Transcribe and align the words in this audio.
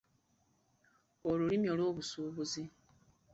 Olulimi 1.29 1.67
olw'obusuubuzi. 1.73 2.63